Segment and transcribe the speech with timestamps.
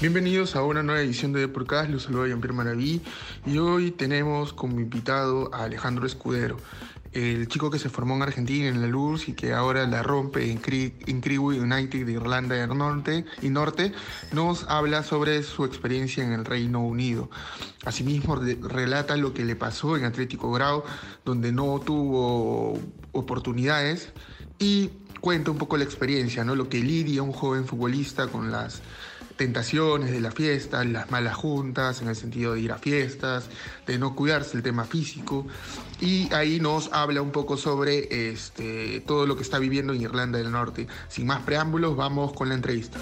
[0.00, 3.02] Bienvenidos a una nueva edición de Deporcast, los saludo a Jean-Pierre Maraví
[3.44, 6.56] y hoy tenemos como invitado a Alejandro Escudero,
[7.12, 10.50] el chico que se formó en Argentina en la Luz y que ahora la rompe
[10.50, 10.94] en, Cri
[11.36, 13.92] United de Irlanda del Norte y Norte,
[14.32, 17.28] nos habla sobre su experiencia en el Reino Unido.
[17.84, 20.82] Asimismo relata lo que le pasó en Atlético Grau,
[21.26, 22.80] donde no tuvo
[23.12, 24.14] oportunidades
[24.58, 24.88] y
[25.20, 26.54] cuenta un poco la experiencia, ¿no?
[26.54, 28.80] Lo que lidia un joven futbolista con las
[29.40, 33.48] tentaciones de la fiesta, las malas juntas, en el sentido de ir a fiestas,
[33.86, 35.46] de no cuidarse el tema físico.
[35.98, 40.38] Y ahí nos habla un poco sobre este, todo lo que está viviendo en Irlanda
[40.38, 40.88] del Norte.
[41.08, 42.98] Sin más preámbulos, vamos con la entrevista.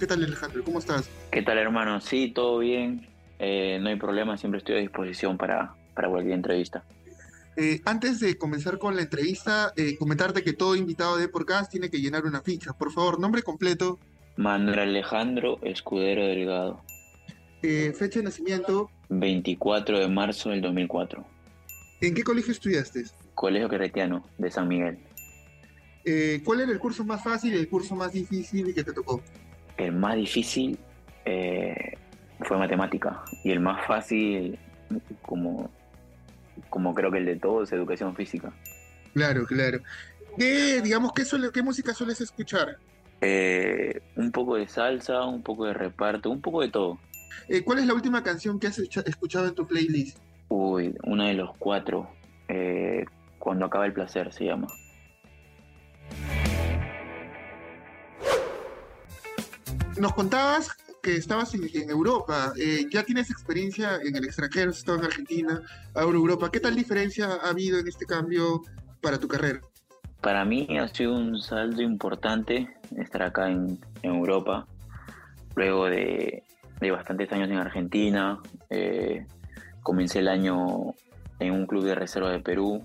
[0.00, 0.64] ¿Qué tal Alejandro?
[0.64, 1.10] ¿Cómo estás?
[1.30, 2.00] ¿Qué tal hermano?
[2.00, 3.06] Sí, todo bien.
[3.38, 6.84] Eh, no hay problema, siempre estoy a disposición para, para cualquier entrevista.
[7.58, 11.88] Eh, antes de comenzar con la entrevista, eh, comentarte que todo invitado de podcast tiene
[11.88, 12.74] que llenar una ficha.
[12.74, 13.98] Por favor, nombre completo.
[14.36, 16.82] Manuel Alejandro Escudero Delgado.
[17.62, 18.90] Eh, fecha de nacimiento.
[19.08, 21.24] 24 de marzo del 2004.
[22.02, 23.04] ¿En qué colegio estudiaste?
[23.34, 24.98] Colegio Queretiano de San Miguel.
[26.44, 29.22] ¿Cuál era el curso más fácil y el curso más difícil que te tocó?
[29.76, 30.78] El más difícil
[31.24, 34.58] fue matemática y el más fácil,
[35.22, 35.70] como
[36.70, 38.52] como creo que el de todos, educación física.
[39.14, 39.80] Claro, claro.
[40.38, 42.78] ¿Qué, digamos, qué, suele, qué música sueles escuchar?
[43.20, 46.98] Eh, un poco de salsa, un poco de reparto, un poco de todo.
[47.48, 50.18] Eh, ¿Cuál es la última canción que has escuchado en tu playlist?
[50.48, 52.10] Uy, una de los cuatro.
[52.48, 53.04] Eh,
[53.38, 54.66] Cuando acaba el placer se llama.
[59.96, 60.68] Nos contabas
[61.14, 65.62] estabas en, Europa, eh, ya tienes experiencia en el extranjero, has estado en Argentina,
[65.94, 66.50] ahora Europa.
[66.50, 68.62] ¿Qué tal diferencia ha habido en este cambio
[69.00, 69.60] para tu carrera?
[70.20, 74.66] Para mí ha sido un salto importante estar acá en, Europa,
[75.54, 76.42] luego de,
[76.80, 78.40] bastantes años en Argentina.
[78.70, 79.26] Eh,
[79.82, 80.94] comencé el año
[81.38, 82.82] en un club de reserva de Perú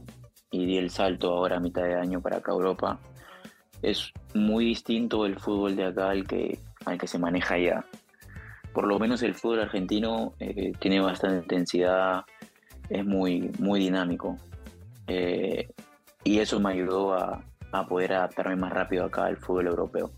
[0.51, 3.00] y di el salto ahora a mitad de año para acá Europa.
[3.81, 7.85] Es muy distinto el fútbol de acá al que, al que se maneja allá
[8.73, 12.23] por lo menos el fútbol argentino eh, tiene bastante intensidad,
[12.89, 14.37] es muy, muy dinámico.
[15.07, 15.69] Eh,
[16.23, 17.45] y eso me ayudó a,
[17.87, 20.11] poder adaptarme más rápido acá al fútbol europeo.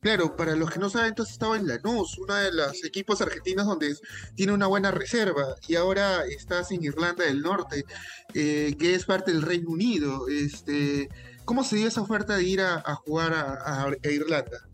[0.00, 3.66] Claro, para los que no saben, entonces estaba en Lanús, uno de los equipos argentinos
[3.66, 3.96] donde
[4.34, 7.86] tiene una buena reserva, y ahora estás en Irlanda del Norte,
[8.34, 10.28] eh, que es parte del Reino Unido.
[10.28, 11.08] Este,
[11.46, 14.68] ¿Cómo se dio esa oferta de ir a, jugar a Irlanda?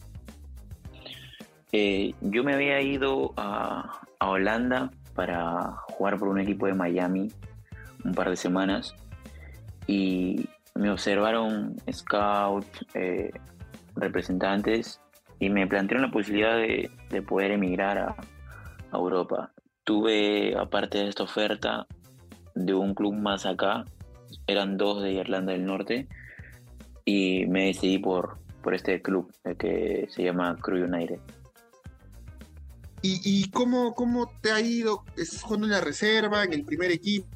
[1.72, 7.32] Eh, yo me había ido a, Holanda para jugar por un equipo de Miami
[8.04, 8.94] un par de semanas
[9.86, 13.30] y me observaron scouts, eh,
[13.96, 15.00] representantes
[15.38, 16.90] y me plantearon la posibilidad de,
[17.22, 18.16] poder emigrar a,
[18.92, 19.52] Europa.
[19.84, 21.86] Tuve, aparte de esta oferta,
[22.54, 23.84] de un club más acá,
[24.46, 26.08] eran dos de Irlanda del Norte
[27.04, 31.20] y me decidí por, por este club que se llama Crew United.
[33.02, 35.04] ¿Y, cómo, cómo te ha ido?
[35.16, 37.26] ¿Estás jugando en la reserva, en el primer equipo?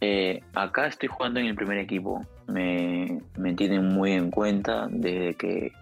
[0.00, 2.26] Eh, acá estoy jugando en el primer equipo.
[2.46, 5.72] Me, me tienen muy en cuenta desde que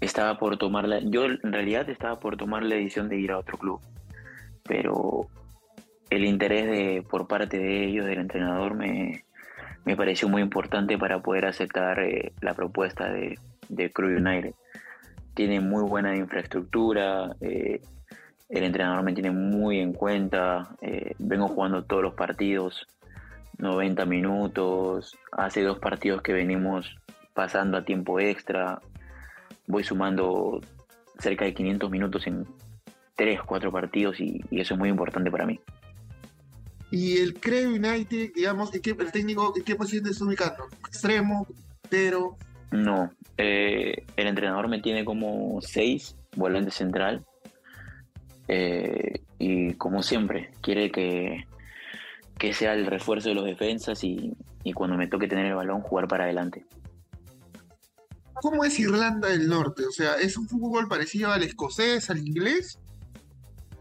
[0.00, 0.98] estaba por tomar la...
[1.00, 3.80] Yo en realidad estaba por tomar la decisión de ir a otro club,
[4.64, 5.28] pero
[6.10, 9.24] el interés de, por parte de ellos, del entrenador, me,
[9.96, 14.54] pareció muy importante para poder aceptar eh, la propuesta de, de Crew United
[15.38, 17.80] tiene muy buena infraestructura, eh,
[18.48, 22.88] el entrenador me tiene muy en cuenta, eh, vengo jugando todos los partidos,
[23.58, 26.92] 90 minutos, hace dos partidos que venimos
[27.34, 28.80] pasando a tiempo extra,
[29.68, 30.60] voy sumando
[31.20, 32.44] cerca de 500 minutos en
[33.14, 35.60] 3, 4 partidos y, eso es muy importante para mí.
[36.90, 40.66] Y el Creo United, digamos, ¿en qué, el técnico, ¿en qué posición está ubicando?
[40.88, 41.46] ¿Extremo?
[41.88, 42.36] ¿Pero?
[42.70, 47.24] No, eh, el entrenador me tiene como seis, volante central.
[48.48, 51.44] Eh, y como siempre, quiere que,
[52.38, 54.34] que sea el refuerzo de los defensas y,
[54.74, 56.66] cuando me toque tener el balón, jugar para adelante.
[58.34, 59.86] ¿Cómo es Irlanda del Norte?
[59.86, 62.78] O sea, ¿es un fútbol parecido al escocés, al inglés?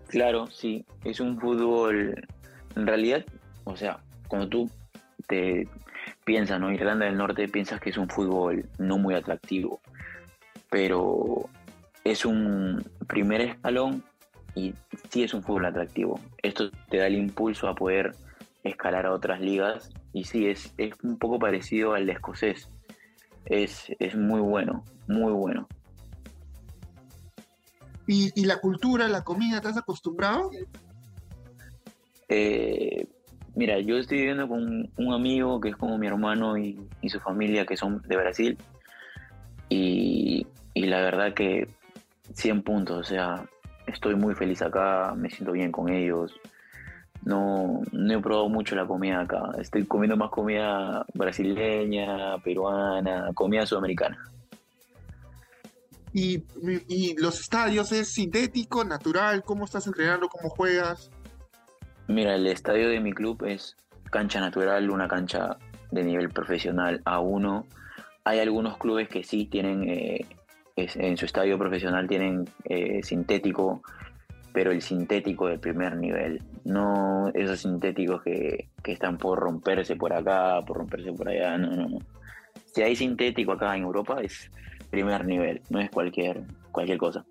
[0.07, 2.15] Claro, sí, es un fútbol,
[2.77, 3.25] en realidad,
[3.65, 3.99] o sea,
[4.29, 4.71] cuando tú
[5.27, 5.67] te,
[6.27, 6.73] piensa, ¿no?
[6.73, 9.79] Irlanda del Norte piensas que es un fútbol no muy atractivo,
[10.69, 11.49] pero
[12.03, 14.03] es un primer escalón
[14.53, 14.73] y
[15.09, 16.19] sí es un fútbol atractivo.
[16.43, 18.11] Esto te da el impulso a poder
[18.63, 19.89] escalar a otras ligas.
[20.11, 22.69] Y sí, es, es un poco parecido al de escocés.
[23.45, 25.65] Es, es muy bueno, muy bueno.
[28.05, 30.49] ¿Y, la cultura, la comida, has acostumbrado?
[32.29, 32.96] Eh,
[33.57, 37.65] mira, yo estoy viviendo con un amigo que es como mi hermano y, su familia
[37.65, 38.57] que son de Brasil.
[39.67, 41.67] Y, y, la verdad que
[42.33, 43.43] 100 puntos, o sea,
[43.87, 46.33] estoy muy feliz acá, me siento bien con ellos.
[47.23, 49.41] No, no he probado mucho la comida acá.
[49.59, 54.17] Estoy comiendo más comida brasileña, peruana, comida sudamericana.
[56.13, 59.43] ¿Y, los estadios es sintético, natural?
[59.43, 60.29] ¿Cómo estás entrenando?
[60.29, 61.11] ¿Cómo juegas?
[62.07, 63.75] Mira, el estadio de mi club es
[64.09, 65.57] cancha natural, una cancha
[65.91, 67.65] de nivel profesional A1.
[68.23, 70.25] Hay algunos clubes que sí tienen, eh,
[70.75, 73.81] en su estadio profesional tienen eh, sintético,
[74.53, 80.13] pero el sintético del primer nivel, no esos sintéticos que, que, están por romperse por
[80.13, 81.99] acá, por romperse por allá, no, no, no.
[82.65, 84.49] Si hay sintético acá en Europa es
[84.89, 87.25] primer nivel, no es cualquier, cualquier cosa.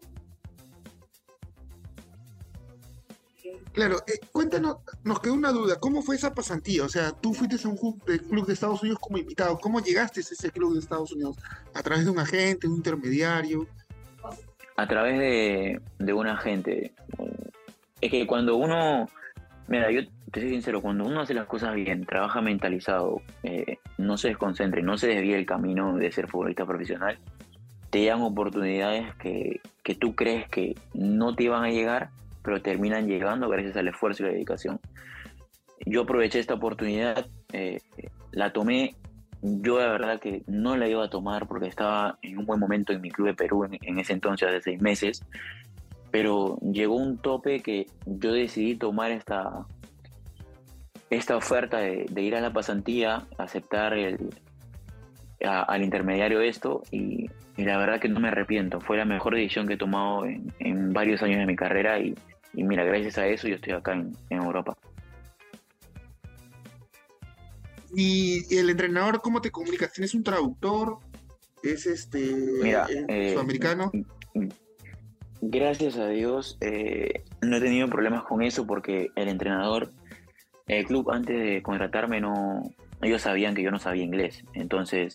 [3.76, 6.82] Claro, eh, cuéntanos, nos quedó una duda, ¿cómo fue esa pasantía?
[6.82, 10.22] O sea, tú fuiste a un club de, Estados Unidos como invitado, ¿cómo llegaste a
[10.22, 11.36] ese club de Estados Unidos?
[11.74, 13.66] ¿A través de un agente, un intermediario?
[14.78, 16.94] A través de, de un agente.
[18.00, 19.10] Es que cuando uno,
[19.68, 20.00] mira, yo
[20.32, 24.82] te soy sincero, cuando uno hace las cosas bien, trabaja mentalizado, eh, no se desconcentre,
[24.82, 27.18] no se desvíe el camino de ser futbolista profesional,
[27.90, 32.08] te llegan oportunidades que, que tú crees que no te iban a llegar,
[32.46, 34.78] pero terminan llegando gracias al esfuerzo y la dedicación.
[35.84, 37.80] Yo aproveché esta oportunidad, eh,
[38.30, 38.94] la tomé,
[39.42, 42.92] yo la verdad que no la iba a tomar porque estaba en un buen momento
[42.92, 45.24] en mi club de Perú en, ese entonces, hace seis meses,
[46.12, 49.66] pero llegó un tope que yo decidí tomar esta,
[51.10, 54.30] esta oferta de, de ir a la pasantía, aceptar el,
[55.44, 58.80] al intermediario esto y, la verdad que no me arrepiento.
[58.80, 62.14] Fue la mejor decisión que he tomado en, varios años de mi carrera y,
[62.62, 64.76] mira, gracias a eso yo estoy acá en, Europa.
[67.94, 69.92] ¿Y el entrenador cómo te comunicas?
[69.92, 70.98] ¿Tienes un traductor?
[71.62, 73.90] ¿Es este mira, eh, sudamericano?
[75.40, 79.92] Gracias a Dios eh, no he tenido problemas con eso porque el entrenador,
[80.66, 82.62] el club antes de contratarme no,
[83.02, 84.42] ellos sabían que yo no sabía inglés.
[84.54, 85.14] Entonces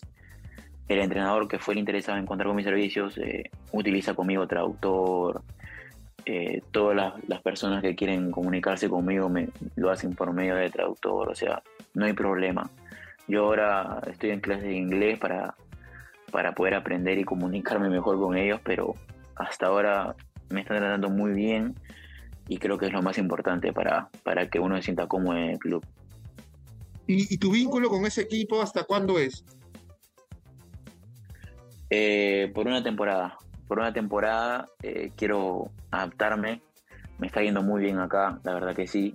[0.88, 5.42] el entrenador que fue el interesado en contar con mis servicios eh, utiliza conmigo traductor.
[6.24, 11.28] Eh, todas las, personas que quieren comunicarse conmigo me, lo hacen por medio de traductor,
[11.28, 11.62] o sea,
[11.94, 12.70] no hay problema.
[13.26, 15.56] Yo ahora estoy en clases de inglés para,
[16.30, 18.94] para poder aprender y comunicarme mejor con ellos, pero
[19.34, 20.14] hasta ahora
[20.50, 21.74] me están tratando muy bien
[22.48, 25.50] y creo que es lo más importante para, para que uno se sienta cómodo en
[25.50, 25.84] el club.
[27.06, 29.44] ¿Y, ¿Y, tu vínculo con ese equipo hasta cuándo es?
[31.90, 33.36] Eh, por una temporada.
[33.72, 36.60] Por una temporada eh, quiero adaptarme.
[37.18, 39.14] Me está yendo muy bien acá, la verdad que sí.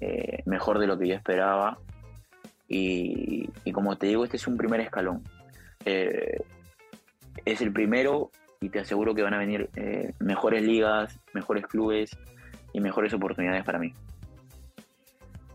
[0.00, 1.78] Eh, mejor de lo que yo esperaba.
[2.66, 5.22] Y, como te digo, este es un primer escalón.
[5.84, 8.30] es el primero
[8.62, 9.68] y te aseguro que van a venir
[10.20, 12.16] mejores ligas, mejores clubes
[12.72, 13.92] y mejores oportunidades para mí.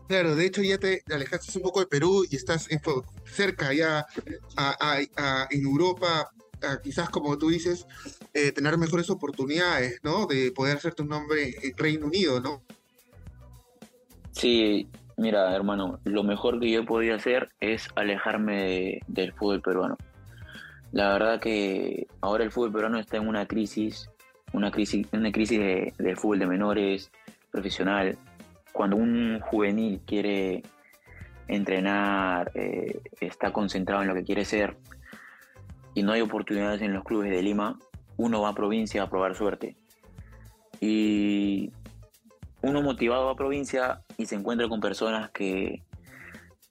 [0.06, 2.68] Claro, de hecho ya te alejaste un poco de Perú y estás
[3.24, 4.06] cerca ya
[5.50, 6.30] en Europa
[6.82, 7.86] quizás como tú dices,
[8.32, 10.26] eh, tener mejores oportunidades, ¿no?
[10.26, 12.62] De poder hacerte un nombre en Reino Unido, ¿no?
[14.32, 19.96] Sí, mira, hermano, lo mejor que yo podido hacer es alejarme del fútbol peruano.
[20.92, 24.10] La verdad que ahora el fútbol peruano está en una crisis,
[24.52, 27.10] una crisis, una crisis de, fútbol de menores,
[27.50, 28.16] profesional.
[28.72, 30.62] Cuando un juvenil quiere
[31.48, 34.76] entrenar, eh, está concentrado en lo que quiere ser,
[35.94, 37.78] y no hay oportunidades en los clubes de Lima,
[38.16, 39.76] uno va a provincia a probar suerte.
[40.80, 41.72] Y
[42.62, 45.82] uno motivado va a provincia y se encuentra con personas que,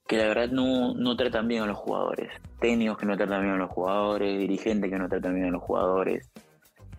[0.07, 2.31] que la verdad no, no tratan bien a los jugadores.
[2.59, 5.63] Técnicos que no tratan bien a los jugadores, dirigentes que no tratan bien a los
[5.63, 6.29] jugadores.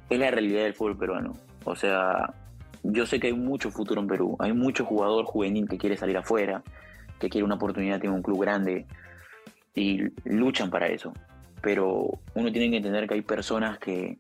[0.09, 1.33] Es la realidad del fútbol peruano.
[1.65, 2.35] O sea,
[2.83, 4.37] yo sé que hay mucho futuro en Perú.
[4.39, 6.63] Hay mucho jugador juvenil que quiere salir afuera,
[7.19, 8.87] que quiere una oportunidad en un club grande
[9.75, 11.13] y luchan para eso
[11.65, 14.19] pero uno tiene que entender que hay personas que,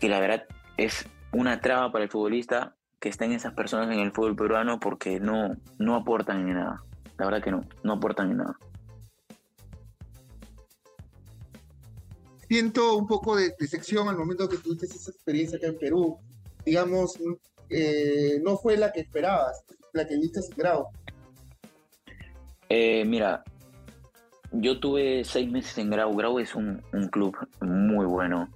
[0.00, 4.10] que la verdad es una traba para el futbolista que estén esas personas en el
[4.10, 6.82] fútbol peruano porque no, no aportan en nada.
[7.18, 8.58] La verdad que no, no aportan en nada.
[12.48, 16.18] Siento un poco de decepción al momento que tuviste esa experiencia acá en Perú.
[16.64, 17.16] Digamos,
[17.68, 20.88] eh, no fue la que esperabas, la que viste en grado.
[22.68, 23.44] Eh, mira,
[24.52, 26.14] yo tuve seis meses en Grau.
[26.14, 28.48] Grau es un, club muy bueno.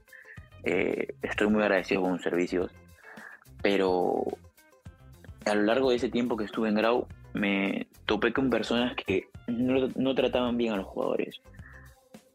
[0.65, 2.71] Eh, estoy muy agradecido con sus servicios.
[3.63, 4.25] Pero
[5.47, 9.29] a lo largo de ese tiempo que estuve en Grau, me topé con personas que
[9.47, 11.41] no, trataban bien a los jugadores.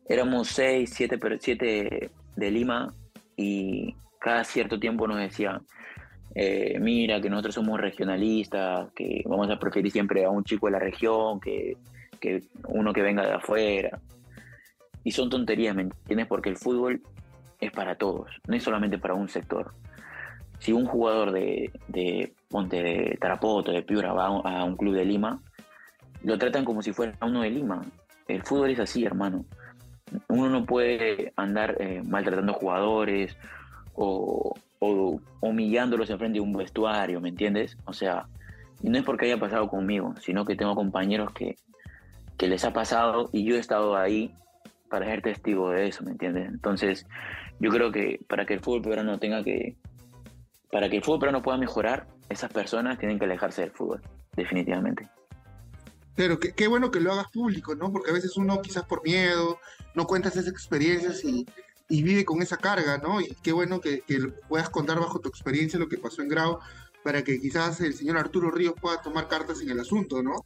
[0.08, 2.94] Éramos seis, siete, siete de Lima
[3.36, 5.62] y cada cierto tiempo nos decían,
[6.36, 10.72] eh, mira, que nosotros somos regionalistas, que vamos a preferir siempre a un chico de
[10.74, 11.78] la región que,
[12.20, 14.00] que uno que venga de afuera.
[15.04, 16.28] Y son tonterías, ¿me entiendes?
[16.28, 17.02] Porque el fútbol
[17.60, 19.74] es para todos, no es solamente para un sector.
[20.60, 25.06] Si un jugador de, de Ponte de Tarapoto, de Piura, va a un club de
[25.06, 25.42] Lima,
[26.24, 27.82] lo tratan como si fuera uno de Lima.
[28.28, 29.46] El fútbol es así, hermano.
[30.28, 33.38] Uno no puede andar eh, maltratando jugadores
[33.94, 37.78] o, o humillándolos enfrente de un vestuario, ¿me entiendes?
[37.86, 38.28] O sea,
[38.82, 41.56] y no es porque haya pasado conmigo, sino que tengo compañeros que,
[42.40, 44.34] que les ha pasado y yo he estado ahí
[44.90, 46.48] para ser testigo de eso, ¿me entiendes?
[46.48, 47.06] Entonces,
[47.60, 49.78] yo creo que para que el fútbol peruano tenga que,
[50.72, 54.02] para que el fútbol peruano pueda mejorar, esas personas tienen que alejarse del fútbol,
[54.36, 55.08] definitivamente.
[56.16, 57.92] Pero qué, bueno que lo hagas público, ¿no?
[57.92, 59.60] Porque a veces uno quizás por miedo
[59.94, 61.46] no cuentas esas experiencias y,
[61.90, 63.20] vive con esa carga, ¿no?
[63.20, 64.04] Y qué bueno que,
[64.48, 66.60] puedas contar bajo tu experiencia lo que pasó en Grau
[67.04, 70.46] para que quizás el señor Arturo Ríos pueda tomar cartas en el asunto, ¿no?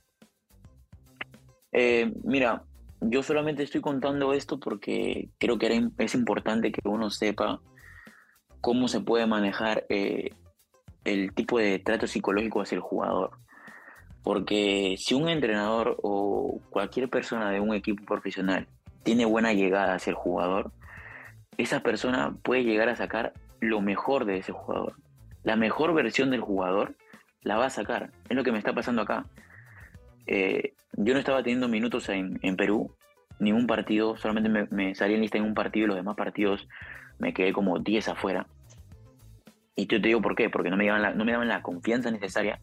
[1.73, 2.63] Eh, mira,
[3.01, 7.59] yo solamente estoy contando esto porque creo que es importante que uno sepa
[8.61, 10.29] cómo se puede manejar eh,
[11.03, 13.31] el tipo de trato psicológico hacia el jugador.
[14.23, 18.67] Porque si un entrenador o cualquier persona de un equipo profesional
[19.03, 20.71] tiene buena llegada hacia el jugador,
[21.57, 24.95] esa persona puede llegar a sacar lo mejor de ese jugador.
[25.43, 26.95] La mejor versión del jugador
[27.41, 28.11] la va a sacar.
[28.29, 29.25] Es lo que me está pasando acá.
[30.27, 32.95] Eh, yo no estaba teniendo minutos en, Perú,
[33.39, 36.67] ni un partido, solamente me, salí en lista en un partido y los demás partidos
[37.19, 38.47] me quedé como 10 afuera.
[39.75, 41.63] Y yo te digo por qué, porque no me, daban la, no me daban la
[41.63, 42.59] confianza necesaria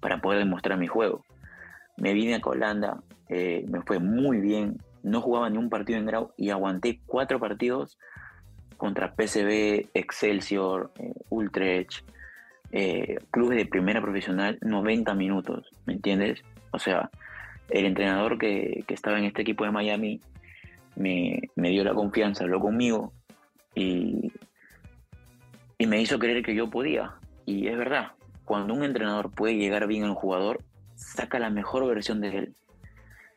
[0.00, 1.24] para poder demostrar mi juego.
[1.96, 6.06] Me vine a Holanda, eh, me fue muy bien, no jugaba ni un partido en
[6.06, 7.98] grau y aguanté cuatro partidos
[8.76, 12.04] contra PSV, Excelsior, eh, Utrecht,
[12.72, 16.42] eh, clubes de primera profesional, 90 minutos, ¿me entiendes?
[16.74, 17.10] O sea,
[17.70, 20.20] el entrenador que, estaba en este equipo de Miami
[20.96, 23.12] me, dio la confianza, habló conmigo
[23.74, 24.32] y,
[25.78, 27.14] y me hizo creer que yo podía.
[27.46, 28.12] Y es verdad,
[28.44, 30.62] cuando un entrenador puede llegar bien al jugador,
[30.94, 32.54] saca la mejor versión de él.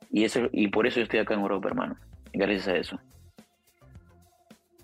[0.09, 1.97] Y, eso, y por eso estoy acá en Europa, hermano.
[2.33, 2.99] Gracias a eso.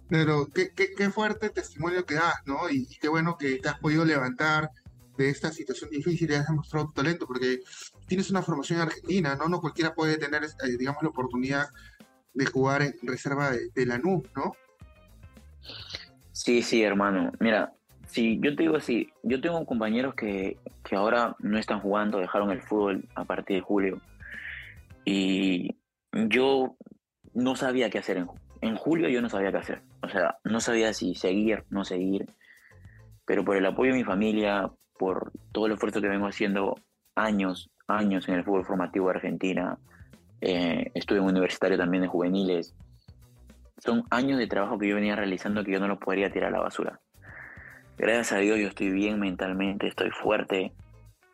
[0.10, 2.70] Pero qué, qué, fuerte testimonio que das, ¿no?
[2.70, 4.70] Y, qué bueno que te has podido levantar
[5.18, 7.60] de esta situación difícil y has demostrado tu talento, porque
[8.08, 9.48] tienes una formación en argentina, ¿no?
[9.48, 11.68] No cualquiera puede tener, eh, digamos, la oportunidad
[12.34, 14.54] de jugar en reserva de, la NU, ¿no?
[16.32, 17.32] Sí, sí, hermano.
[17.40, 17.74] Mira,
[18.08, 22.52] sí, yo te digo así, yo tengo compañeros que, que ahora no están jugando, dejaron
[22.52, 24.02] el fútbol a partir de julio.
[25.06, 25.76] Y
[26.12, 26.76] yo
[27.34, 28.28] no sabía qué hacer en,
[28.64, 29.82] en julio yo no sabía qué hacer.
[30.02, 32.26] O sea, no sabía si seguir, no seguir.
[33.26, 36.76] Pero por el apoyo de mi familia, por todo el esfuerzo que vengo haciendo
[37.16, 39.78] años, años en el fútbol formativo de Argentina,
[40.42, 42.76] eh, en universitario también de juveniles.
[43.78, 46.58] Son años de trabajo que yo venía realizando que yo no los podría tirar a
[46.58, 47.00] la basura.
[47.98, 50.74] Gracias a Dios yo estoy bien mentalmente, estoy fuerte.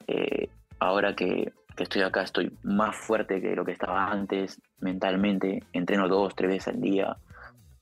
[0.08, 5.64] Eh, ahora que que estoy acá estoy más fuerte que lo que estaba antes mentalmente.
[5.72, 7.16] Entreno dos, tres veces al día,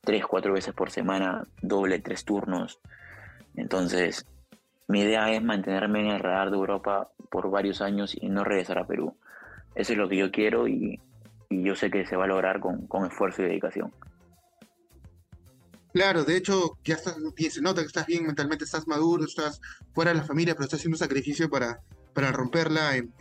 [0.02, 2.80] tres, cuatro veces por semana, doble, tres turnos.
[3.58, 4.26] Entonces,
[4.88, 8.78] mi idea es mantenerme en el radar de Europa por varios años y no regresar
[8.78, 9.18] a Perú.
[9.76, 11.02] Eso es lo que yo quiero y,
[11.50, 13.94] yo sé que se va a lograr con, esfuerzo y dedicación.
[15.94, 17.18] Claro, de hecho, ya estás,
[17.50, 19.60] se nota que estás bien mentalmente, estás maduro, estás
[19.94, 21.80] fuera de la familia, pero estás haciendo un sacrificio para,
[22.14, 23.14] para romperla en,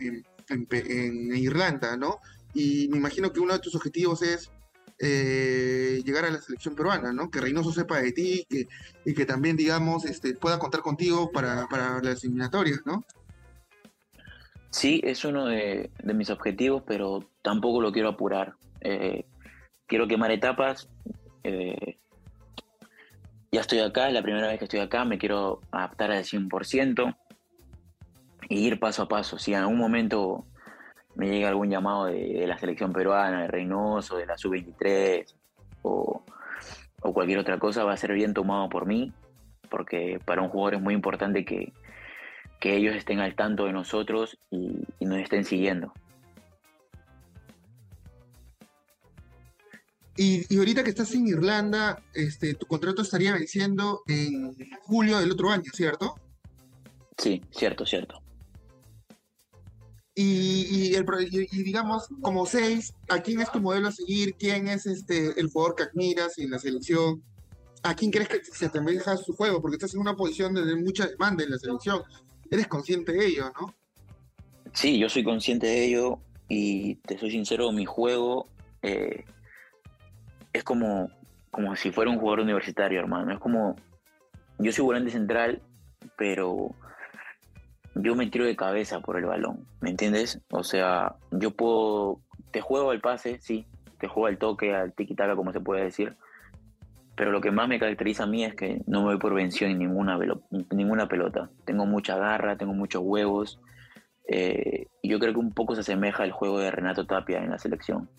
[0.49, 2.19] en, Irlanda, ¿no?
[2.53, 4.51] Y me imagino que uno de tus objetivos es
[4.99, 7.29] eh, llegar a la selección peruana, ¿no?
[7.29, 8.67] Que Reynoso sepa de ti que,
[9.05, 13.05] y que también, digamos, este, pueda contar contigo para, para las eliminatorias, ¿no?
[14.69, 18.55] Sí, es uno de, mis objetivos, pero tampoco lo quiero apurar.
[18.81, 19.25] Eh,
[19.85, 20.89] quiero quemar etapas.
[21.43, 21.97] Eh,
[23.51, 27.15] ya estoy acá, es la primera vez que estoy acá, me quiero adaptar al 100%
[28.49, 29.39] y ir paso a paso.
[29.39, 30.45] Si en algún momento
[31.17, 35.25] me llega algún llamado de, la selección peruana, de Reynoso, de la Sub-23
[35.81, 36.23] o,
[37.01, 39.13] cualquier otra cosa, va a ser bien tomado por mí,
[39.69, 41.73] porque para un jugador es muy importante que,
[42.61, 45.93] ellos estén al tanto de nosotros y, nos estén siguiendo.
[50.17, 55.31] Y, y, ahorita que estás en Irlanda, este, tu contrato estaría venciendo en julio del
[55.31, 56.15] otro año, ¿cierto?
[57.17, 58.21] Sí, cierto, cierto.
[60.19, 64.33] Y, y, el, y, digamos, como seis, ¿a quién es tu modelo a seguir?
[64.33, 67.21] ¿Quién es este, el jugador que admiras en la selección?
[67.83, 69.61] ¿A quién crees que se te deja su juego?
[69.61, 72.01] Porque estás en una posición de mucha demanda en la selección.
[72.49, 73.75] Eres consciente de ello, ¿no?
[74.73, 76.17] Sí, yo soy consciente de ello
[76.49, 78.47] y te soy sincero, mi juego
[78.81, 79.23] eh,
[80.51, 81.11] es como,
[81.51, 83.33] como si fuera un jugador universitario, hermano.
[83.33, 83.75] Es como,
[84.57, 85.61] yo soy volante central,
[86.17, 86.71] pero
[88.01, 90.41] yo me tiro de cabeza por el balón, ¿me entiendes?
[90.51, 92.19] O sea, yo puedo,
[92.51, 93.65] te juego al pase, sí,
[93.99, 96.15] te juego al toque, al tiki-taka, como se puede decir,
[97.15, 99.71] pero lo que más me caracteriza a mí es que no me voy por vención
[99.71, 100.19] en ninguna,
[100.69, 101.49] ninguna pelota.
[101.65, 103.59] Tengo mucha garra, tengo muchos huevos,
[104.27, 107.49] eh, y yo creo que un poco se asemeja al juego de Renato Tapia en
[107.49, 108.09] la selección.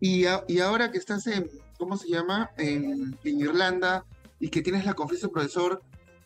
[0.00, 2.50] Y, ahora que estás en, ¿cómo se llama?
[2.56, 4.04] En Irlanda,
[4.42, 5.82] y que tienes la confianza del profesor,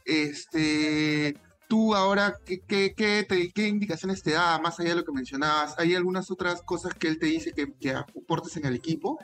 [0.06, 1.36] este,
[1.68, 5.78] tú ahora, ¿qué, qué, qué, indicaciones te da, más allá de lo que mencionabas?
[5.78, 9.18] ¿Hay algunas otras cosas que él te dice que, que aportes en el equipo?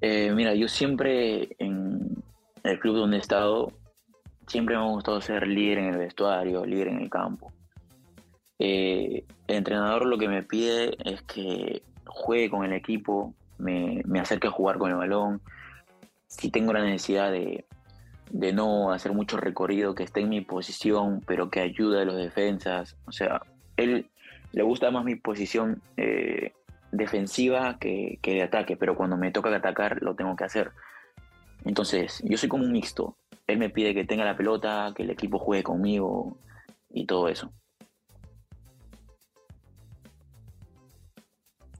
[0.00, 2.24] Eh, mira, yo siempre en
[2.62, 3.70] el club donde he estado,
[4.46, 7.52] siempre me ha gustado ser líder en el vestuario, líder en el campo.
[8.58, 14.20] Eh, el entrenador lo que me pide es que juegue con el equipo, me, me
[14.20, 15.42] acerque a jugar con el balón,
[16.38, 17.64] si tengo la necesidad de,
[18.52, 22.96] no hacer mucho recorrido, que esté en mi posición, pero que ayude a los defensas.
[23.06, 23.40] O sea,
[23.76, 24.10] él
[24.52, 26.52] le gusta más mi posición eh,
[26.92, 30.72] defensiva que, que, de ataque, pero cuando me toca atacar lo tengo que hacer.
[31.64, 33.16] Entonces, yo soy como un mixto.
[33.46, 36.38] Él me pide que tenga la pelota, que el equipo juegue conmigo
[36.90, 37.52] y todo eso.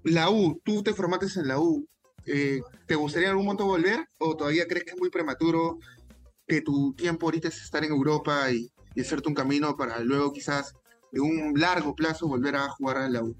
[0.04, 1.86] La U, tú te formates en la U.
[2.26, 5.78] Eh, ¿Te gustaría en algún momento volver o todavía crees que es muy prematuro
[6.46, 10.76] que tu tiempo ahorita es estar en Europa y, hacerte un camino para luego quizás
[11.10, 13.34] de un largo plazo volver a jugar en la U?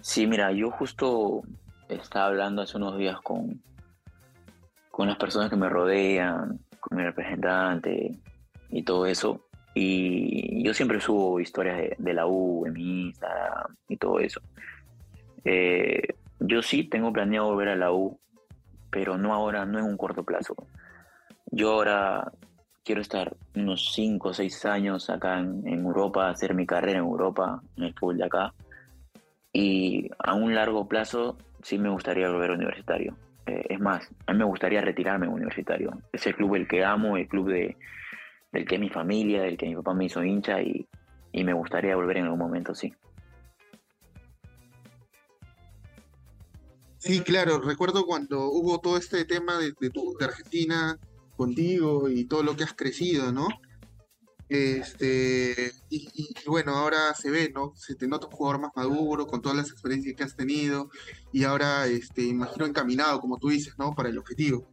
[0.00, 1.42] Sí, mira, yo justo
[1.88, 3.62] estaba hablando hace unos días con,
[4.90, 8.18] con las personas que me rodean, con mi representante
[8.70, 9.46] y todo eso.
[9.74, 14.40] Y yo siempre subo historias de, de la U en mi Instagram y todo eso.
[15.44, 16.02] Eh,
[16.40, 18.18] yo sí tengo planeado volver a la U,
[18.90, 20.54] pero no ahora, no en un corto plazo.
[21.50, 22.32] Yo ahora
[22.84, 27.60] quiero estar unos 5 o 6 años acá en, Europa, hacer mi carrera en Europa,
[27.76, 28.54] en el fútbol de acá.
[29.52, 33.16] Y a un largo plazo sí me gustaría volver a universitario.
[33.46, 35.98] Eh, es más, a mí me gustaría retirarme universitario.
[36.12, 37.76] Es el club el que amo, el club de,
[38.52, 40.86] del que es mi familia, del que mi papá me hizo hincha y,
[41.32, 42.92] y me gustaría volver en algún momento, sí.
[47.06, 50.98] Sí, claro, recuerdo cuando hubo todo este tema de, de, de Argentina
[51.36, 53.46] contigo y todo lo que has crecido, ¿no?
[54.48, 57.72] Este, y, bueno, ahora se ve, ¿no?
[57.76, 60.90] Se te nota un jugador más maduro, con todas las experiencias que has tenido,
[61.32, 63.94] y ahora, este, imagino encaminado, como tú dices, ¿no?
[63.94, 64.66] Para el objetivo.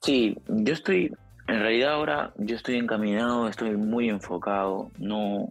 [0.00, 1.14] Sí, yo estoy,
[1.48, 5.48] en realidad ahora yo estoy encaminado, estoy muy enfocado, no,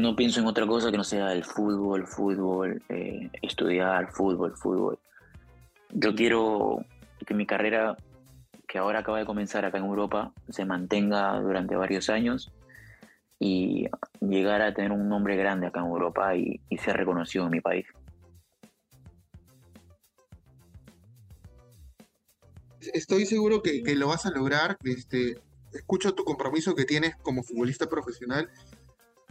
[0.00, 4.98] no pienso en otra cosa que no sea el fútbol, fútbol, eh, estudiar fútbol, fútbol.
[5.90, 6.84] Yo quiero
[7.26, 7.96] que mi carrera,
[8.66, 12.50] que ahora acaba de comenzar acá en Europa, se mantenga durante varios años
[13.38, 13.86] y
[14.20, 17.86] llegar a tener un nombre grande acá en Europa y, ser reconocido en mi país.
[22.92, 24.76] Estoy seguro que, que, lo vas a lograr.
[24.84, 25.38] Este,
[25.72, 28.50] escucho tu compromiso que tienes como futbolista profesional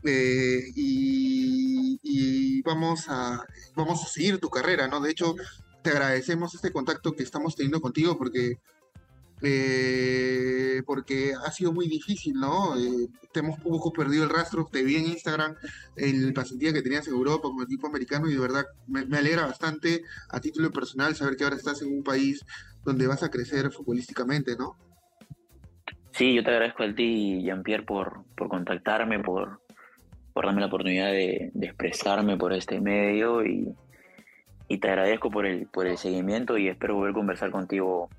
[0.06, 3.44] eh, y, vamos, a,
[3.76, 5.02] vamos a seguir tu carrera, ¿no?
[5.02, 5.36] De hecho,
[5.82, 8.58] te agradecemos este contacto que estamos teniendo contigo porque,
[9.42, 12.78] eh, porque ha sido muy difícil, ¿no?
[12.78, 15.56] Eh, te hemos un poco perdido el rastro, te vi en Instagram
[15.98, 19.46] el pasantía que tenías en Europa como equipo americano y de verdad me, me alegra
[19.46, 22.46] bastante a título personal saber que ahora estás en un país
[22.86, 24.78] donde vas a crecer futbolísticamente, ¿no?
[26.14, 29.63] Sí, yo te agradezco a ti, Jean-Pierre, por, por contactarme, por,
[30.34, 33.76] por darme la oportunidad de, expresarme por este medio y,
[34.82, 38.10] te agradezco por el, seguimiento y espero volver a conversar contigo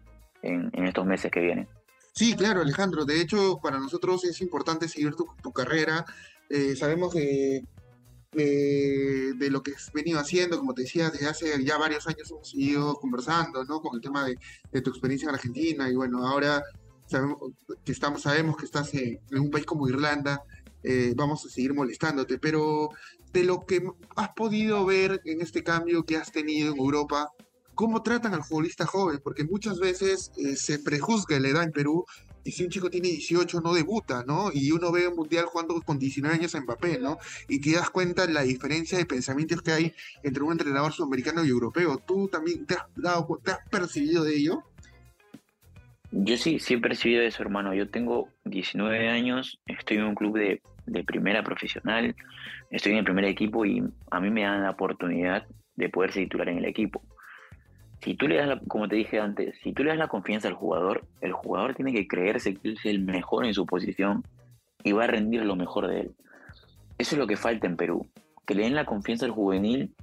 [0.40, 1.68] en, estos meses que vienen.
[2.12, 3.04] Sí, claro, Alejandro.
[3.04, 6.06] De hecho, para nosotros es importante seguir tu, carrera.
[6.48, 7.64] Eh, sabemos de,
[9.50, 12.94] lo que has venido haciendo, como te decía, desde hace ya varios años hemos seguido
[13.00, 13.80] conversando, ¿no?
[13.80, 16.62] Con el tema de, tu experiencia en Argentina y bueno, ahora
[17.06, 17.38] sabemos
[17.84, 20.40] que estamos, sabemos que estás en un país como Irlanda
[20.84, 22.90] eh, vamos a seguir molestándote, pero
[23.32, 23.82] de lo que
[24.16, 27.30] has podido ver en este cambio que has tenido en Europa,
[27.74, 29.20] ¿cómo tratan al futbolista joven?
[29.22, 32.04] Porque muchas veces eh, se prejuzga la edad en Perú
[32.44, 34.50] y si un chico tiene 18 no debuta, ¿no?
[34.52, 37.18] Y uno ve un mundial jugando con 19 años en papel, ¿no?
[37.48, 41.48] Y te das cuenta la diferencia de pensamientos que hay entre un entrenador sudamericano y
[41.48, 41.96] europeo.
[41.98, 44.62] ¿Tú también te has, dado, te has percibido de ello?
[46.10, 47.74] Yo sí, sí he percibido eso, hermano.
[47.74, 52.14] Yo tengo 19 años, estoy en un club de, de primera profesional,
[52.70, 56.24] estoy en el primer equipo y a mí me dan la oportunidad de poder ser
[56.24, 57.02] titular en el equipo
[58.04, 60.46] si tú le das, la, como te dije antes, si tú le das la confianza
[60.48, 64.22] al jugador, el jugador tiene que creerse que es el mejor en su posición
[64.82, 66.14] y va a rendir lo mejor de él.
[66.98, 68.06] Eso es lo que falta en Perú,
[68.46, 69.94] que le den la confianza al juvenil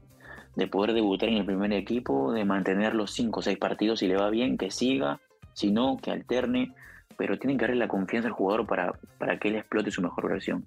[0.56, 4.08] de poder debutar en el primer equipo, de mantener los 5 o 6 partidos si
[4.08, 5.20] le va bien, que siga,
[5.54, 6.74] si no, que alterne,
[7.22, 10.28] pero tienen que darle la confianza al jugador para, para que él explote su mejor
[10.28, 10.66] versión.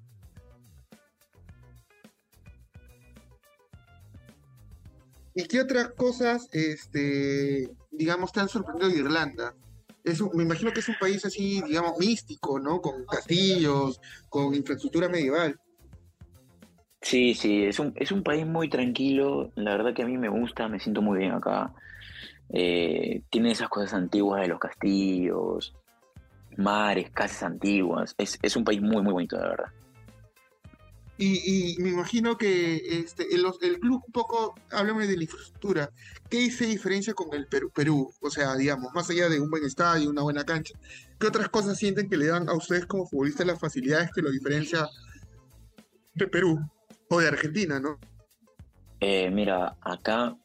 [5.35, 9.53] ¿Y qué otras cosas, este, digamos, te han sorprendido de Irlanda?
[10.05, 12.81] Es me imagino que es un país así, digamos, místico, ¿no?
[12.81, 15.59] Con castillos, con infraestructura medieval.
[17.03, 19.51] Sí, sí, es un, es un país muy tranquilo.
[19.57, 21.75] La verdad que a mí me gusta, me siento muy bien acá.
[22.51, 25.75] Eh, tiene esas cosas antiguas de los castillos,
[26.59, 28.15] mares, casas antiguas.
[28.19, 29.73] Es, es un país muy, muy bonito, la verdad.
[31.17, 35.91] Y, me imagino que este, el, el, club un poco, háblame de la infraestructura,
[36.29, 38.13] ¿qué se diferencia con el Perú, Perú?
[38.21, 40.77] O sea, digamos, más allá de un buen estadio, una buena cancha,
[41.21, 44.31] ¿qué otras cosas sienten que le dan a ustedes como futbolistas las facilidades que lo
[44.31, 44.89] diferencia
[46.15, 46.59] de Perú
[47.09, 47.97] o de Argentina, no?
[48.99, 50.37] Eh, mira, acá,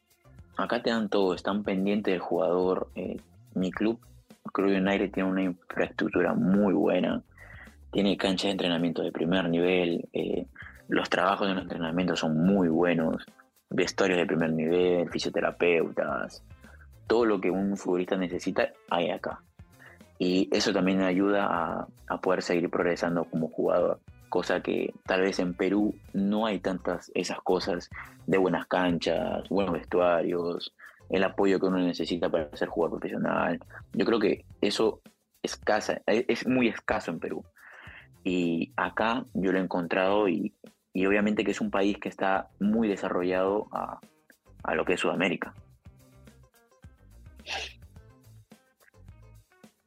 [0.55, 2.91] acá te dan todo, están pendientes del jugador.
[2.93, 3.17] Eh,
[3.55, 3.99] mi club,
[4.51, 7.23] Club United, tiene una infraestructura muy buena
[7.91, 10.45] tiene cancha de entrenamiento de primer nivel, eh,
[10.87, 13.25] los trabajos de los entrenamientos son muy buenos,
[13.69, 16.43] vestuarios de primer nivel, fisioterapeutas,
[17.07, 19.41] todo lo que un futbolista necesita hay acá.
[20.17, 25.39] Y eso también ayuda a, a poder seguir progresando como jugador, cosa que tal vez
[25.39, 27.89] en Perú no hay tantas esas cosas
[28.27, 30.73] de buenas canchas, buenos vestuarios,
[31.09, 33.59] el apoyo que uno necesita para ser jugador profesional.
[33.93, 35.01] Yo creo que eso
[35.41, 37.43] escasa, es muy escaso en Perú.
[38.23, 40.53] Y acá yo lo he encontrado y,
[40.95, 43.99] obviamente que es un país que está muy desarrollado a,
[44.75, 45.53] lo que es Sudamérica.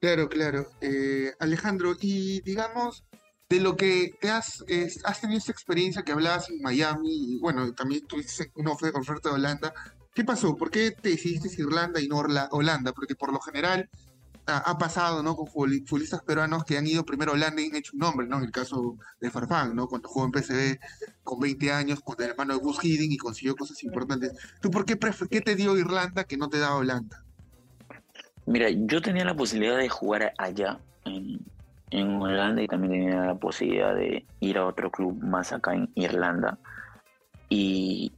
[0.01, 0.67] Claro, claro.
[0.81, 3.05] Eh, Alejandro, y digamos,
[3.49, 4.65] de lo que te has,
[5.05, 9.35] has tenido esta experiencia que hablabas en Miami, y bueno, también tuviste una oferta de
[9.37, 9.73] Holanda,
[10.14, 10.57] ¿qué pasó?
[10.57, 12.18] ¿Por qué te decidiste Irlanda y no
[12.51, 12.92] Holanda?
[12.92, 13.88] Porque por lo general
[14.46, 15.37] ha, pasado, ¿no?
[15.37, 18.38] Con futbolistas peruanos que han ido primero a Holanda y han hecho un nombre, ¿no?
[18.38, 19.87] En el caso de Farfán, ¿no?
[19.87, 20.79] Cuando jugó en PSV
[21.22, 24.33] con 20 años, con el hermano de Gus Hiddink y consiguió cosas importantes.
[24.61, 24.98] ¿Tú por qué,
[25.31, 27.25] qué te dio Irlanda que no te da Holanda?
[28.46, 33.94] Mira, yo tenía la posibilidad de jugar allá, en Holanda, y también tenía la posibilidad
[33.94, 36.59] de ir a otro club más acá en Irlanda.
[37.48, 38.12] Y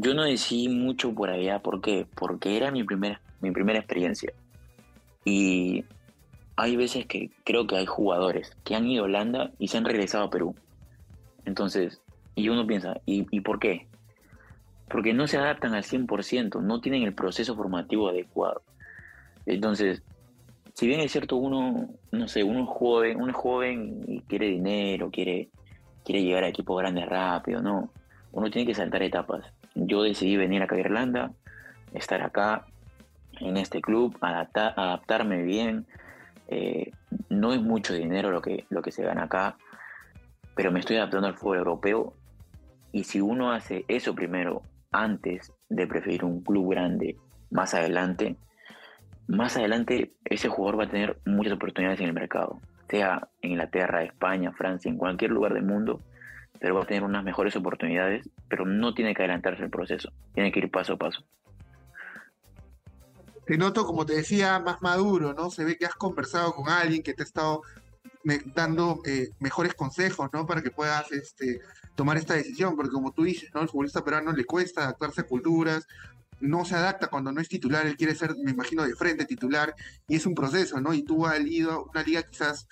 [0.00, 2.06] yo no decidí mucho por allá, ¿por qué?
[2.14, 4.32] Porque era mi primera, mi primera experiencia.
[5.24, 5.84] Y
[6.56, 9.84] hay veces que creo que hay jugadores que han ido a Holanda y se han
[9.84, 10.54] regresado a Perú.
[11.44, 12.00] Entonces,
[12.34, 13.86] y uno piensa, ¿y, ¿y por qué?
[14.88, 18.62] Porque no se adaptan al 100%, no tienen el proceso formativo adecuado.
[19.46, 20.02] Entonces,
[20.74, 24.48] si bien es cierto, uno, no sé, uno es joven, uno es joven y quiere
[24.48, 25.48] dinero, quiere,
[26.04, 27.90] quiere llegar a equipos grandes rápido, no.
[28.32, 29.44] Uno tiene que saltar etapas.
[29.74, 31.32] Yo decidí venir acá a Irlanda,
[31.94, 32.66] estar acá,
[33.40, 35.86] en este club, adaptarme bien.
[36.48, 36.90] Eh,
[37.28, 39.56] no es mucho dinero lo que, lo que se gana acá,
[40.54, 42.14] pero me estoy adaptando al fútbol europeo.
[42.92, 47.16] Y si uno hace eso primero, antes de preferir un club grande
[47.50, 48.36] más adelante,
[49.28, 54.02] más adelante ese jugador va a tener muchas oportunidades en el mercado, sea en Inglaterra,
[54.02, 56.00] España, Francia, en cualquier lugar del mundo,
[56.58, 60.52] pero va a tener unas mejores oportunidades, pero no tiene que adelantarse el proceso, tiene
[60.52, 61.24] que ir paso a paso
[63.50, 65.50] te noto, como te decía, más maduro, ¿no?
[65.50, 67.62] Se ve que has conversado con alguien que te ha estado
[68.54, 70.46] dando eh, mejores consejos, ¿no?
[70.46, 71.60] Para que puedas este,
[71.96, 73.62] tomar esta decisión, porque como tú dices, ¿no?
[73.62, 75.84] El futbolista peruano le cuesta adaptarse a culturas,
[76.38, 79.74] no se adapta cuando no es titular, él quiere ser, me imagino, de frente titular,
[80.06, 80.94] y es un proceso, ¿no?
[80.94, 82.68] Y tú has ido a una liga quizás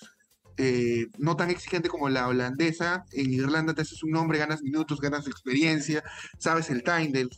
[0.58, 3.04] eh, no tan exigente como la holandesa.
[3.12, 6.02] En Irlanda te haces un nombre, ganas minutos, ganas experiencia,
[6.38, 7.30] sabes el time del,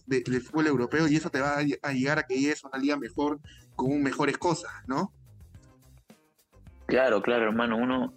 [0.42, 3.38] fútbol europeo y eso te va a, llegar a que es una liga mejor,
[3.76, 5.12] con mejores cosas, ¿no?
[6.86, 7.76] Claro, claro, hermano.
[7.76, 8.14] Uno,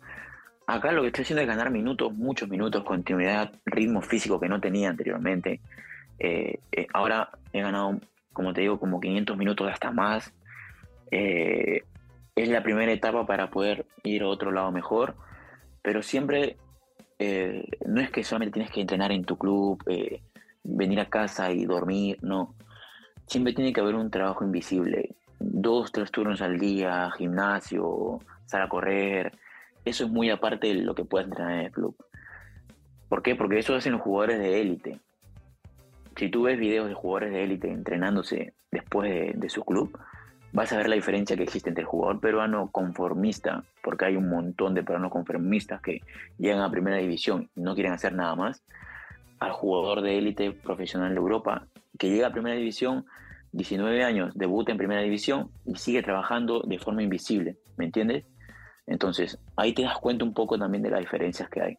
[0.68, 4.62] acá lo que estoy haciendo es ganar minutos, muchos minutos, continuidad, ritmo físico que no
[4.62, 5.60] tenía anteriormente.
[6.18, 8.00] Eh, eh, ahora he ganado,
[8.32, 10.34] como te digo, como 500 minutos hasta más.
[11.12, 11.84] Eh,
[12.36, 15.16] es la primera etapa para poder ir a otro lado mejor,
[15.82, 16.58] pero siempre
[17.86, 19.82] no es que solamente tienes que entrenar en tu club,
[20.64, 22.56] venir a casa y dormir, no.
[23.28, 25.16] Siempre tiene que haber un trabajo invisible.
[25.40, 29.32] Dos, tres turnos al día, gimnasio, salir a correr,
[29.86, 31.96] eso es muy aparte de lo que puedes entrenar en el club.
[33.10, 33.36] ¿Por qué?
[33.36, 35.00] Porque eso hacen los jugadores de élite.
[36.16, 39.98] Si tú ves videos de jugadores de élite entrenándose después de, su club,
[40.54, 44.30] vas a ver la diferencia que existe entre el jugador peruano conformista, porque hay un
[44.30, 46.02] montón de peruanos conformistas que
[46.38, 48.62] llegan a primera división y no quieren hacer nada más,
[49.40, 53.06] al jugador de élite profesional de Europa, que llega a primera división,
[53.52, 58.26] 19 años, debuta en primera división y sigue trabajando de forma invisible, ¿me entiendes?
[58.86, 61.78] Entonces, ahí te das cuenta un poco también de las diferencias que hay.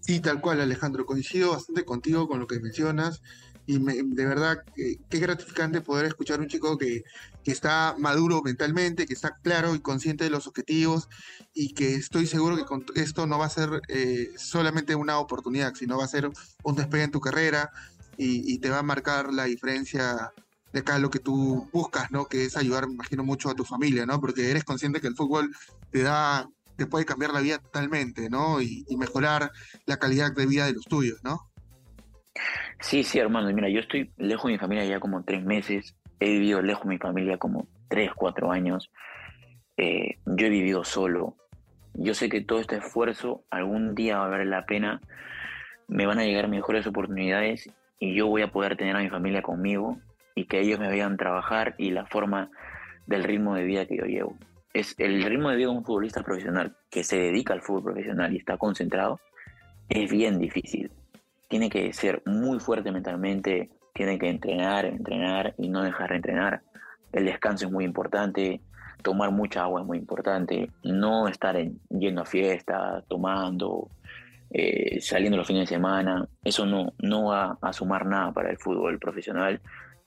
[0.00, 1.06] Sí, tal cual, Alejandro.
[1.06, 3.22] Coincido bastante contigo con lo que mencionas.
[3.66, 7.04] Y de verdad, qué gratificante poder escuchar a un chico que,
[7.44, 11.08] está maduro mentalmente, que está claro y consciente de los objetivos
[11.52, 15.74] y que estoy seguro que con esto no va a ser eh, solamente una oportunidad,
[15.74, 16.30] sino va a ser
[16.62, 17.72] un despegue en tu carrera
[18.16, 20.32] y, y te va a marcar la diferencia
[20.72, 22.26] de acá lo que tú buscas, ¿no?
[22.26, 24.20] Que es ayudar, me imagino, mucho a tu familia, ¿no?
[24.20, 25.54] Porque eres consciente que el fútbol
[25.90, 28.60] te da, te puede cambiar la vida totalmente, ¿no?
[28.62, 29.52] Y, mejorar
[29.86, 31.50] la calidad de vida de los tuyos, ¿no?
[32.80, 33.52] Sí, sí, hermano.
[33.52, 35.96] Mira, yo estoy lejos de mi familia ya como tres meses.
[36.20, 38.90] He vivido lejos de mi familia como tres, cuatro años.
[39.76, 41.36] Eh, yo he vivido solo.
[41.94, 45.00] Yo sé que todo este esfuerzo algún día va a valer la pena.
[45.88, 49.42] Me van a llegar mejores oportunidades y yo voy a poder tener a mi familia
[49.42, 49.98] conmigo
[50.34, 52.50] y que ellos me vean trabajar y la forma
[53.06, 54.36] del ritmo de vida que yo llevo.
[54.72, 58.32] Es el ritmo de vida de un futbolista profesional que se dedica al fútbol profesional
[58.32, 59.20] y está concentrado,
[59.88, 60.90] es bien difícil.
[61.52, 66.62] Tiene que ser muy fuerte mentalmente, tiene que entrenar, entrenar y no dejar de entrenar.
[67.12, 68.62] El descanso es muy importante,
[69.02, 73.90] tomar mucha agua es muy importante, no estar yendo a fiesta, tomando,
[74.50, 78.56] eh, saliendo los fines de semana, eso no, no va a sumar nada para el
[78.56, 79.60] fútbol profesional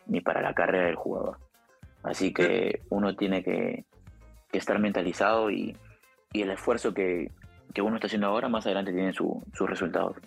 [0.07, 1.37] ni para la carrera del jugador.
[2.01, 3.85] Así que uno tiene que,
[4.51, 5.77] estar mentalizado y,
[6.33, 7.29] el esfuerzo que,
[7.77, 10.17] uno está haciendo ahora, más adelante tiene sus resultados.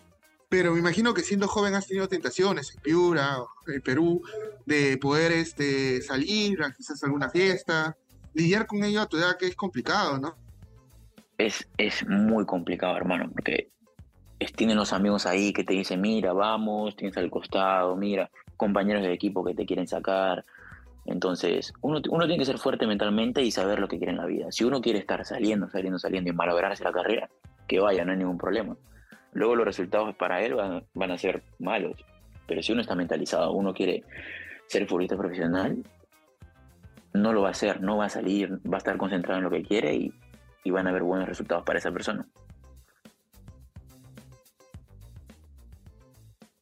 [0.49, 4.23] Pero me imagino que siendo joven has tenido tentaciones en Piura, en Perú,
[4.65, 7.97] de poder este, salir a quizás alguna fiesta,
[8.35, 10.37] lidiar con ello a tu edad que es complicado, ¿no?
[11.37, 13.71] Es, es muy complicado, hermano, porque
[14.57, 19.13] tienen los amigos ahí que te dicen, mira, vamos, tienes al costado, mira, compañeros de
[19.13, 20.45] equipo que te quieren sacar.
[21.07, 24.27] Entonces, uno, uno tiene que ser fuerte mentalmente y saber lo que quiere en la
[24.27, 24.51] vida.
[24.51, 27.31] Si uno quiere estar saliendo, saliendo, saliendo y malograrse la carrera,
[27.67, 28.77] que vaya, no hay ningún problema.
[29.33, 32.05] Luego los resultados para él van, van a ser malos.
[32.47, 34.05] Pero si uno está mentalizado, uno quiere
[34.67, 35.83] ser futbolista profesional,
[37.13, 39.51] no lo va a hacer, no va a salir, va a estar concentrado en lo
[39.51, 40.13] que quiere y,
[40.65, 42.27] y van a haber buenos resultados para esa persona.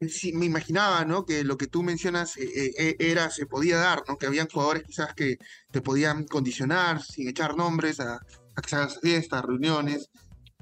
[0.09, 1.24] sí, me imaginaba, ¿no?
[1.24, 4.16] Que lo que tú mencionas eh, eh, era, se podía dar, ¿no?
[4.16, 5.38] Que habían jugadores quizás que
[5.70, 8.20] te podían condicionar sin echar nombres a, a
[8.57, 10.11] hagas fiestas, reuniones,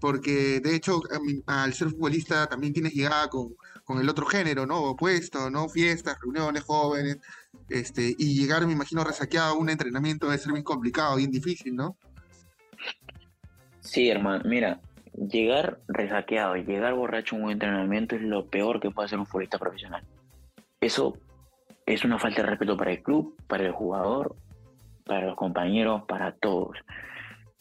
[0.04, 1.00] porque de hecho
[1.46, 4.82] al ser futbolista también tienes llegada con, con el otro género, ¿no?
[4.82, 5.66] Opuesto, ¿no?
[5.70, 7.20] Fiestas, reuniones, jóvenes,
[7.70, 11.74] este, y llegar, me imagino, resaqueado a un entrenamiento debe ser bien complicado, bien difícil,
[11.74, 11.96] ¿no?
[13.80, 14.78] Sí, hermano, mira,
[15.14, 19.24] llegar resaqueado y llegar borracho a un entrenamiento es lo peor que puede hacer un
[19.24, 20.04] futbolista profesional.
[20.82, 21.16] Eso
[21.86, 24.36] es una falta de respeto para el club, para el jugador,
[25.06, 26.76] para los compañeros, para todos.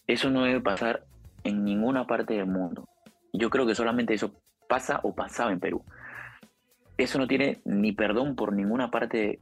[0.08, 1.06] Eso no debe pasar
[1.44, 2.88] en ninguna parte del mundo.
[3.34, 4.34] Yo creo que solamente eso
[4.68, 5.84] pasa o pasaba en Perú.
[6.98, 9.40] Eso no tiene ni perdón por ninguna parte,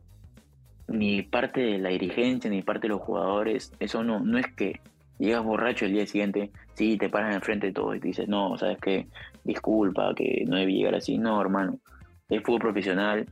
[0.88, 3.74] ni parte de la dirigencia, ni parte de los jugadores.
[3.80, 4.80] Eso no, no es que
[5.22, 8.58] llegas borracho el día siguiente, sí, te paran enfrente de todo y te dices, no,
[8.58, 9.08] sabes qué,
[9.44, 11.18] disculpa, que no debí llegar así.
[11.18, 11.80] No, hermano,
[12.28, 13.28] es fútbol profesional,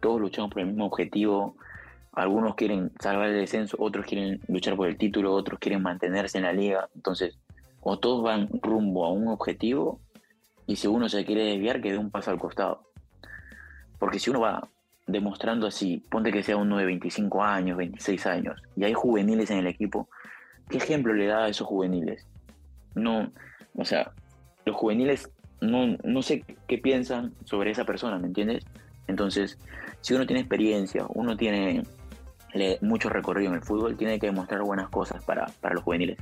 [0.00, 1.56] todos luchamos por el mismo objetivo.
[2.12, 6.44] Algunos quieren salvar el descenso, otros quieren luchar por el título, otros quieren mantenerse en
[6.44, 6.88] la liga.
[6.94, 7.38] Entonces,
[7.84, 10.00] o todos van rumbo a un objetivo
[10.66, 12.82] y si uno se quiere desviar, que dé un paso al costado.
[13.98, 14.66] Porque si uno va
[15.06, 19.58] demostrando así, ponte que sea uno de 25 años, 26 años, y hay juveniles en
[19.58, 20.08] el equipo,
[20.70, 22.26] ¿qué ejemplo le da a esos juveniles?
[22.94, 23.30] No,
[23.76, 24.12] o sea,
[24.64, 28.64] los juveniles no, no sé qué piensan sobre esa persona, ¿me entiendes?
[29.08, 29.58] Entonces,
[30.00, 31.82] si uno tiene experiencia, uno tiene
[32.80, 36.16] mucho recorrido en el fútbol, tiene que demostrar buenas cosas para, para los juveniles.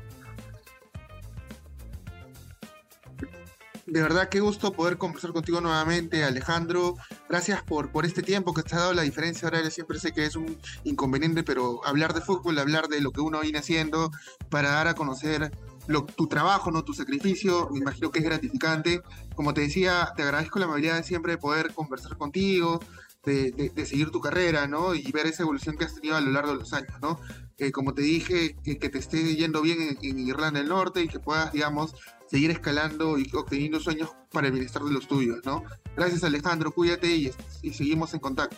[3.93, 6.95] De verdad, qué gusto poder conversar contigo nuevamente, Alejandro.
[7.29, 8.95] Gracias por, por este tiempo que te ha dado.
[8.95, 13.03] La diferencia horaria siempre sé que es un inconveniente, pero hablar de fútbol, hablar de
[13.03, 14.11] lo que uno viene haciendo
[14.49, 15.53] para dar a conocer
[15.89, 16.85] lo, tu trabajo, ¿no?
[16.85, 19.03] tu sacrificio, me imagino que es gratificante.
[19.35, 22.81] Como te decía, te agradezco la amabilidad de siempre de poder conversar contigo,
[23.27, 24.95] de, seguir tu carrera, ¿no?
[24.95, 27.21] Y ver esa evolución que has tenido a lo largo de los años, ¿no?
[27.59, 31.21] Eh, como te dije, que, te esté yendo bien en, Irlanda del Norte y que
[31.21, 31.95] puedas, digamos,
[32.33, 35.65] seguir escalando y obteniendo sueños para el bienestar de los tuyos, ¿no?
[35.95, 37.31] Gracias Alejandro, cuídate y,
[37.73, 38.57] seguimos en contacto.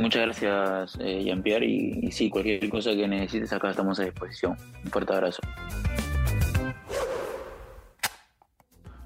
[0.00, 4.56] Muchas gracias, eh, Jean-Pierre, y, y sí, cualquier cosa que necesites acá estamos a disposición.
[4.84, 5.40] Un fuerte abrazo.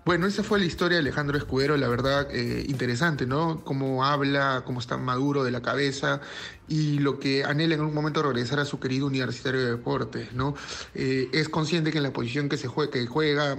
[0.08, 3.62] Bueno, esa fue la historia de Alejandro Escudero, la verdad eh, interesante, ¿no?
[3.62, 6.22] Cómo habla, cómo está maduro de la cabeza
[6.66, 10.54] y lo que anhela en algún momento regresar a su querido Universitario de Deportes, ¿no?
[10.94, 13.58] Eh, es consciente que en la posición que se juega, que juega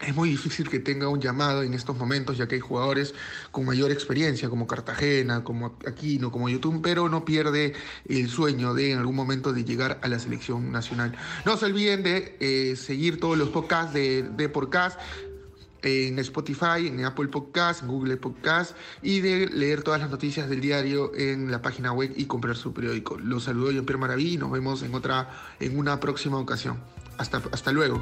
[0.00, 3.14] es muy difícil que tenga un llamado en estos momentos, ya que hay jugadores
[3.50, 7.74] con mayor experiencia, como Cartagena, como Aquino, como YouTube, pero no pierde
[8.08, 11.16] el sueño de en algún momento de llegar a la selección nacional.
[11.44, 14.48] No se olviden de eh, seguir todos los podcasts de, de
[15.82, 20.60] en Spotify, en Apple Podcast, en Google Podcast y de leer todas las noticias del
[20.60, 23.18] diario en la página web y comprar su periódico.
[23.18, 26.78] Los saludo yo, Pierre Maraví y nos vemos en otra, en una próxima ocasión.
[27.18, 28.00] Hasta, hasta luego.